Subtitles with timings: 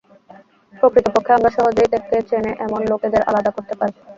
[0.73, 3.93] প্রকৃতপক্ষে, আমরা সহজেই তাকে চেনে এমন লোকেদের আলাদা করতে পারি।